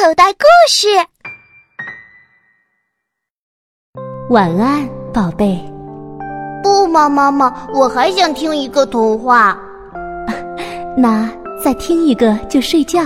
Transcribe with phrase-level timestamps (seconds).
[0.00, 0.88] 口袋故事。
[4.30, 5.62] 晚安，宝贝。
[6.62, 9.60] 不嘛，妈妈，我还想听一个童话。
[10.96, 11.30] 那
[11.62, 13.02] 再听一个就睡觉。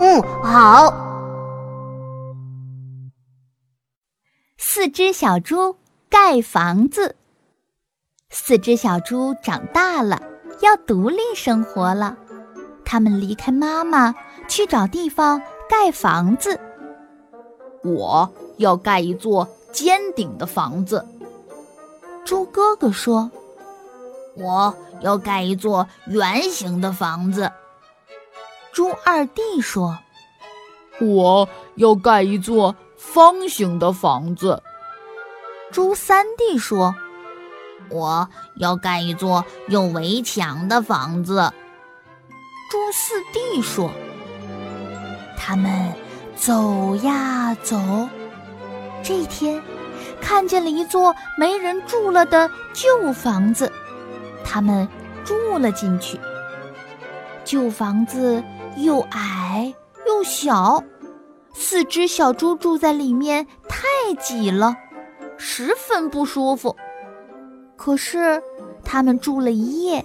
[0.00, 0.92] 嗯，好。
[4.56, 5.76] 四只小猪
[6.10, 7.14] 盖房子。
[8.30, 10.20] 四只小猪长大了，
[10.60, 12.18] 要独立生活了。
[12.84, 14.12] 它们离开妈妈，
[14.48, 16.58] 去找地方盖房子。
[17.84, 21.06] 我要盖一座尖顶的房子。
[22.24, 23.30] 猪哥哥说
[24.36, 27.50] ：“我要盖一座圆形的房子。”
[28.72, 29.98] 猪二弟说
[31.00, 34.62] ：“我要盖一座方形的房子。”
[35.72, 36.94] 猪三弟说
[37.90, 41.52] ：“我要盖一座有围墙的房子。”
[42.70, 43.90] 猪四弟说
[45.48, 45.90] ：“他们
[46.36, 47.78] 走呀走，
[49.02, 49.58] 这天
[50.20, 53.72] 看见了一座没人住了的旧房子，
[54.44, 54.86] 他们
[55.24, 56.20] 住了进去。
[57.46, 58.44] 旧房子
[58.76, 59.72] 又矮
[60.06, 60.84] 又小，
[61.54, 63.86] 四只小猪住在里面太
[64.20, 64.76] 挤了，
[65.38, 66.76] 十分不舒服。
[67.74, 68.42] 可是
[68.84, 70.04] 他们住了一夜，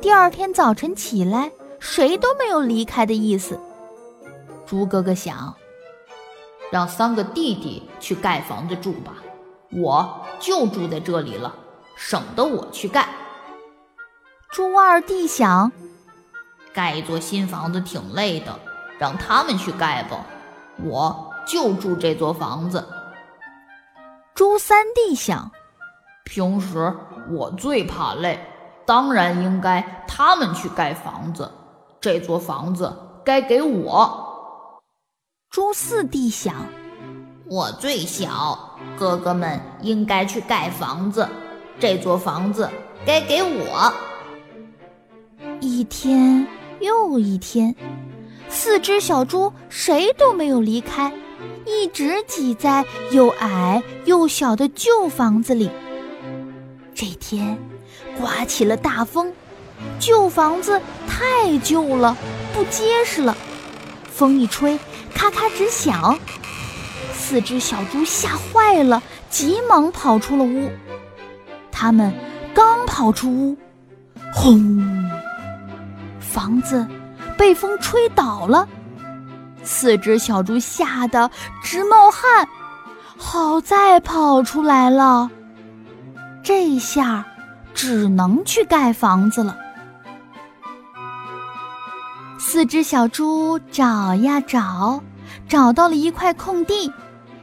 [0.00, 3.58] 第二天早晨起来。”谁都没有离开的意思。
[4.70, 5.52] 猪哥哥想，
[6.70, 9.14] 让三个弟弟去盖房子住吧，
[9.72, 11.52] 我就住在这里了，
[11.96, 13.08] 省得我去盖。
[14.52, 15.72] 猪二弟想，
[16.72, 18.60] 盖一座新房子挺累的，
[18.96, 20.24] 让他们去盖吧，
[20.84, 22.86] 我就住这座房子。
[24.36, 25.50] 猪三弟想，
[26.22, 26.94] 平时
[27.28, 28.38] 我最怕累，
[28.86, 31.50] 当然应该他们去盖房子。
[32.00, 34.29] 这座房子该给我。
[35.50, 36.54] 猪四弟想，
[37.46, 41.28] 我最小，哥哥们应该去盖房子。
[41.80, 42.70] 这座房子
[43.04, 43.92] 该给我。
[45.60, 46.46] 一天
[46.78, 47.74] 又一天，
[48.48, 51.12] 四只小猪谁都没有离开，
[51.66, 55.68] 一直挤在又矮又小的旧房子里。
[56.94, 57.58] 这天，
[58.20, 59.32] 刮起了大风。
[59.98, 62.16] 旧房子太旧了，
[62.54, 63.36] 不结实了，
[64.12, 64.78] 风一吹，
[65.14, 66.18] 咔咔直响。
[67.12, 70.70] 四只小猪吓坏了，急忙跑出了屋。
[71.70, 72.12] 他们
[72.54, 73.56] 刚跑出屋，
[74.34, 75.10] 轰！
[76.18, 76.86] 房子
[77.36, 78.68] 被风吹倒了。
[79.62, 81.30] 四只小猪吓得
[81.62, 82.48] 直冒汗，
[83.16, 85.30] 好在跑出来了。
[86.42, 87.24] 这下
[87.74, 89.56] 只能去盖房子了。
[92.52, 95.00] 四只小猪找呀找，
[95.48, 96.92] 找到了一块空地，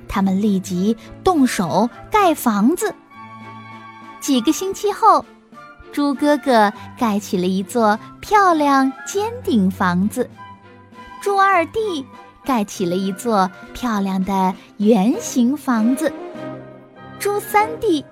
[0.06, 2.94] 他们立即动手盖房子。
[4.20, 5.24] 几个星期后，
[5.94, 10.30] 猪哥哥盖起了一座漂亮尖顶房子，
[11.22, 12.06] 猪二弟
[12.44, 16.12] 盖起了一座漂亮的圆形房子，
[17.18, 18.04] 猪三弟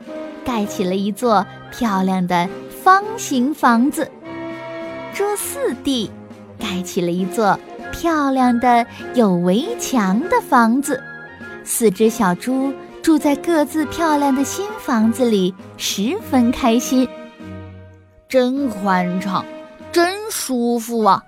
[0.45, 2.47] 盖起了一座漂亮的
[2.81, 4.09] 方形房子，
[5.13, 6.09] 猪四弟。
[6.65, 7.59] 盖起了一座
[7.91, 8.83] 漂亮的
[9.13, 10.99] 有围墙的房子，
[11.63, 17.07] 四只小猪住在各自漂亮的新房子里，十分开心。
[18.27, 19.45] 真宽敞，
[19.91, 21.21] 真舒服啊！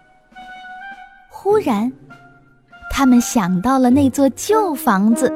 [1.29, 1.93] 忽然，
[2.91, 5.31] 他们想到了那座旧房子，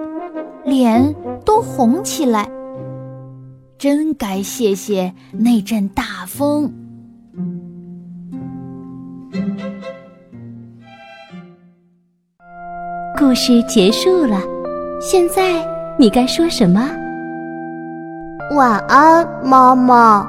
[0.66, 2.50] 脸都红起来。
[3.78, 6.81] 真该谢谢那阵大风。
[13.22, 14.42] 故事结束了，
[15.00, 15.64] 现在
[15.96, 16.90] 你该说什么？
[18.56, 20.28] 晚安，妈妈。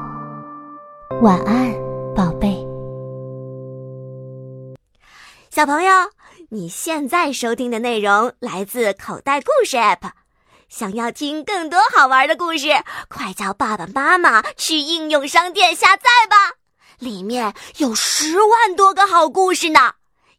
[1.22, 1.72] 晚安，
[2.14, 2.54] 宝贝。
[5.48, 5.90] 小朋友，
[6.50, 10.10] 你现在收听的内容来自口袋故事 App。
[10.68, 12.68] 想要听更多好玩的故事，
[13.08, 16.36] 快叫爸爸妈妈去应用商店下载吧，
[16.98, 19.80] 里面有十万多个好故事呢。